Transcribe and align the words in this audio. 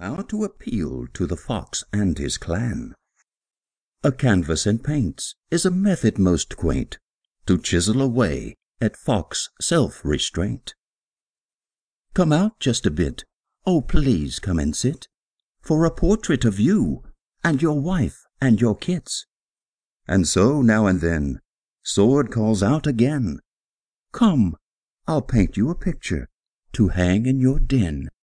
how 0.00 0.16
to 0.16 0.44
appeal 0.44 1.06
to 1.12 1.26
the 1.26 1.36
Fox 1.36 1.84
and 1.92 2.16
his 2.16 2.38
clan. 2.38 2.94
A 4.02 4.10
canvas 4.10 4.64
and 4.64 4.82
paints 4.82 5.34
is 5.50 5.66
a 5.66 5.70
method 5.70 6.18
most 6.18 6.56
quaint 6.56 6.98
To 7.46 7.58
chisel 7.58 8.00
away 8.00 8.56
at 8.80 8.96
Fox 8.96 9.50
self 9.60 10.02
restraint. 10.02 10.74
Come 12.14 12.32
out 12.32 12.58
just 12.58 12.86
a 12.86 12.90
bit, 12.90 13.24
oh 13.66 13.82
please 13.82 14.38
come 14.38 14.58
and 14.58 14.74
sit, 14.74 15.06
For 15.60 15.84
a 15.84 15.90
portrait 15.90 16.46
of 16.46 16.58
you 16.58 17.02
and 17.44 17.60
your 17.60 17.78
wife 17.78 18.24
and 18.40 18.58
your 18.58 18.76
kids. 18.76 19.26
And 20.08 20.26
so 20.26 20.62
now 20.62 20.86
and 20.86 21.02
then 21.02 21.40
Sword 21.82 22.32
calls 22.32 22.62
out 22.62 22.86
again, 22.86 23.40
Come, 24.12 24.56
I'll 25.06 25.22
paint 25.22 25.58
you 25.58 25.68
a 25.68 25.74
picture 25.74 26.28
to 26.72 26.88
hang 26.88 27.26
in 27.26 27.38
your 27.38 27.58
den. 27.58 28.10